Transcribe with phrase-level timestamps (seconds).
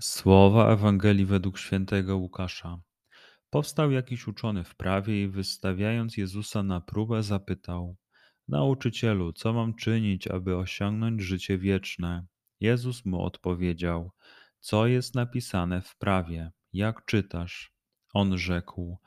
[0.00, 2.80] Słowa Ewangelii według świętego Łukasza.
[3.50, 7.96] Powstał jakiś uczony w prawie i wystawiając Jezusa na próbę, zapytał:
[8.48, 12.26] Nauczycielu, co mam czynić, aby osiągnąć życie wieczne?
[12.60, 14.10] Jezus mu odpowiedział:
[14.60, 16.50] Co jest napisane w prawie?
[16.72, 17.72] Jak czytasz?
[18.14, 18.98] On rzekł: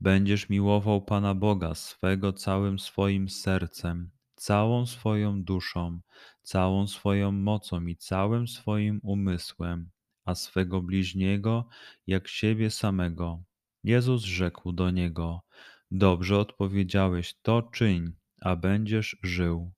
[0.00, 6.00] Będziesz miłował Pana Boga swego całym swoim sercem, całą swoją duszą,
[6.42, 9.90] całą swoją mocą i całym swoim umysłem
[10.30, 11.68] a swego bliźniego
[12.06, 13.42] jak siebie samego.
[13.84, 15.40] Jezus rzekł do niego:
[15.90, 19.72] Dobrze odpowiedziałeś, to czyń, a będziesz żył.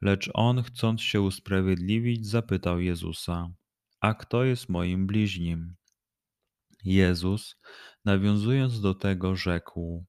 [0.00, 3.52] Lecz on, chcąc się usprawiedliwić, zapytał Jezusa:
[4.00, 5.74] A kto jest moim bliźnim?
[6.84, 7.56] Jezus,
[8.04, 10.04] nawiązując do tego, rzekł: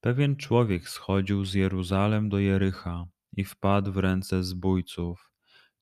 [0.00, 3.06] Pewien człowiek schodził z Jeruzalem do Jericha
[3.36, 5.29] i wpadł w ręce zbójców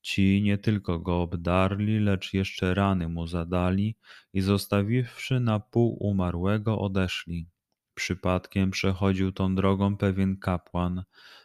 [0.03, 3.97] Ci nie tylko go obdarli, lecz jeszcze rany mu zadali
[4.33, 7.49] i zostawiwszy na pół umarłego, odeszli.
[7.95, 11.05] Przypadkiem przechodził tą drogą pewien kapłan,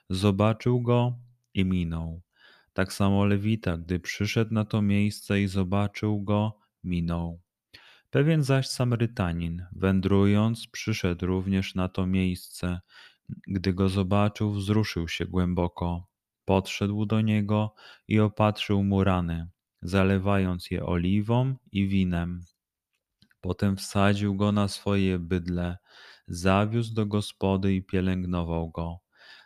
[0.10, 1.20] zobaczył go
[1.54, 2.22] i minął.
[2.74, 7.42] Tak samo Lewita, gdy przyszedł na to miejsce i zobaczył go, minął.
[8.10, 12.80] Pewien zaś Samarytanin, wędrując, przyszedł również na to miejsce.
[13.48, 16.13] Gdy go zobaczył, wzruszył się głęboko
[16.46, 17.74] Podszedł do niego
[18.08, 19.48] i opatrzył mu rany,
[19.82, 22.46] zalewając je oliwą i winem.
[23.42, 25.78] Potem wsadził go na swoje bydle,
[26.28, 29.00] zawiózł do gospody i pielęgnował go.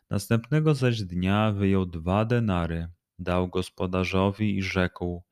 [0.09, 2.87] Następnego zaś dnia wyjął dwa denary,
[3.19, 5.23] dał gospodarzowi i rzekł: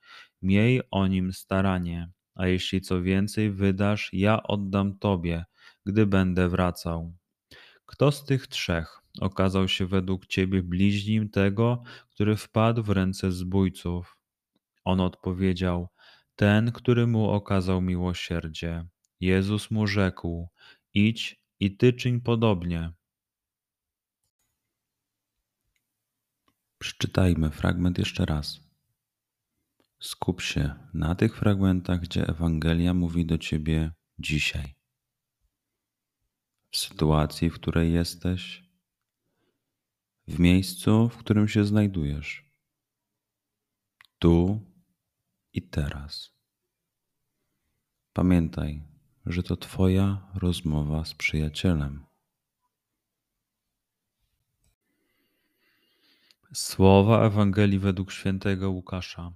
[0.41, 5.45] Miej o nim staranie, a jeśli co więcej wydasz, ja oddam tobie,
[5.85, 7.13] gdy będę wracał.
[7.85, 14.17] Kto z tych trzech okazał się według ciebie bliźnim tego, który wpadł w ręce zbójców?
[14.83, 15.89] On odpowiedział:
[16.35, 18.87] Ten, który mu okazał miłosierdzie.
[19.19, 20.49] Jezus mu rzekł:
[20.93, 22.91] Idź i ty czyń podobnie.
[26.77, 28.59] Przeczytajmy fragment jeszcze raz.
[29.99, 34.75] Skup się na tych fragmentach, gdzie Ewangelia mówi do ciebie dzisiaj
[36.75, 38.63] w sytuacji, w której jesteś,
[40.27, 42.45] w miejscu, w którym się znajdujesz,
[44.19, 44.61] tu
[45.53, 46.31] i teraz.
[48.13, 48.83] Pamiętaj,
[49.25, 52.05] że to Twoja rozmowa z przyjacielem.
[56.53, 59.33] Słowa Ewangelii według świętego Łukasza.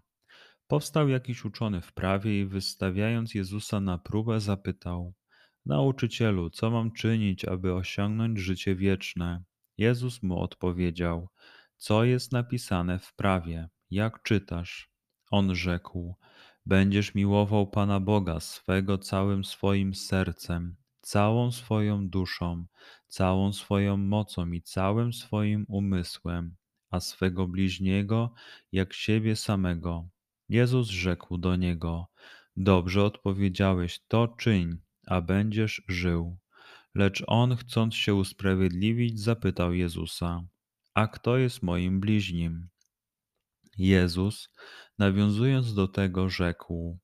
[0.67, 5.13] Powstał jakiś uczony w prawie i wystawiając Jezusa na próbę, zapytał:
[5.65, 9.43] Nauczycielu, co mam czynić, aby osiągnąć życie wieczne?
[9.77, 11.29] Jezus mu odpowiedział:
[11.77, 13.69] Co jest napisane w prawie?
[13.91, 14.89] Jak czytasz?
[15.31, 16.15] On rzekł:
[16.65, 22.65] Będziesz miłował Pana Boga swego całym swoim sercem, całą swoją duszą,
[23.07, 26.55] całą swoją mocą i całym swoim umysłem,
[26.91, 28.33] a swego bliźniego
[28.71, 30.09] jak siebie samego.
[30.49, 32.07] Jezus rzekł do niego:
[32.57, 34.77] Dobrze odpowiedziałeś, to czyń
[35.09, 36.37] a będziesz żył.
[36.95, 40.43] Lecz on, chcąc się usprawiedliwić, zapytał Jezusa:
[40.93, 42.69] A kto jest moim bliźnim?
[43.77, 44.49] Jezus,
[44.97, 46.99] nawiązując do tego, rzekł: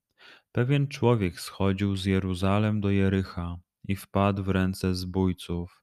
[0.52, 3.58] Pewien człowiek schodził z Jeruzalem do Jericha
[3.88, 5.82] i wpadł w ręce zbójców.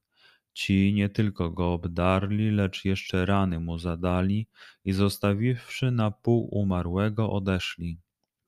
[0.53, 4.47] Ci nie tylko go obdarli, lecz jeszcze rany mu zadali
[4.85, 8.02] i zostawiwszy na pół umarłego odeszli.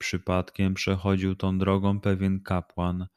[0.06, 3.08] Przypadkiem przechodził tą drogą pewien kapłan,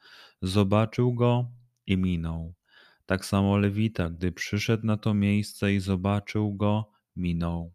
[0.41, 1.51] zobaczył go
[1.87, 2.53] i minął.
[3.05, 7.73] Tak samo Lewita, gdy przyszedł na to miejsce i zobaczył go, minął.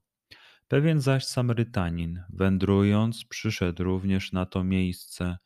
[0.69, 5.39] Pewien zaś Samrytanin, wędrując, przyszedł również na to miejsce.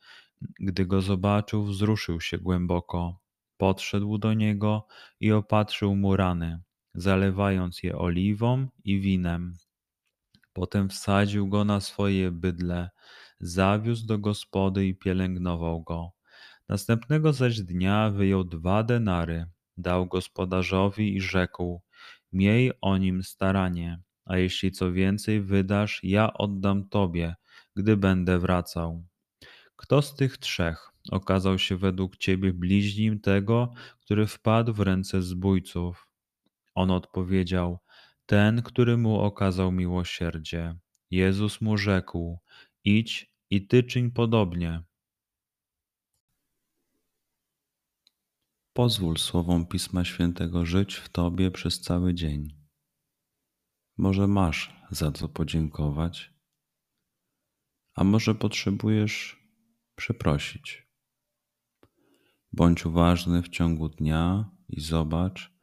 [0.59, 3.19] Gdy go zobaczył, wzruszył się głęboko.
[3.57, 4.87] Podszedł do niego
[5.19, 6.61] i opatrzył mu rany,
[6.93, 9.53] zalewając je oliwą i winem.
[10.53, 12.89] Potem wsadził go na swoje bydle,
[13.39, 16.11] zawiózł do gospody i pielęgnował go.
[16.69, 19.45] Następnego zaś dnia wyjął dwa denary,
[19.77, 21.81] dał gospodarzowi i rzekł:
[22.33, 27.35] Miej o nim staranie, a jeśli co więcej wydasz, ja oddam tobie,
[27.75, 29.03] gdy będę wracał.
[29.75, 36.07] Kto z tych trzech okazał się według ciebie bliźnim tego, który wpadł w ręce zbójców?
[36.75, 37.79] On odpowiedział:
[38.25, 40.75] Ten, który mu okazał miłosierdzie.
[41.11, 42.39] Jezus mu rzekł:
[42.97, 44.83] Idź i ty czyń podobnie.
[48.73, 52.47] Pozwól słowom Pisma Świętego żyć w Tobie przez cały dzień.
[53.97, 56.33] Może masz za co podziękować,
[57.95, 59.43] a może potrzebujesz
[59.95, 60.87] przeprosić.
[62.51, 65.53] Bądź uważny w ciągu dnia i zobacz,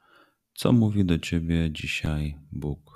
[0.54, 2.95] co mówi do Ciebie dzisiaj Bóg.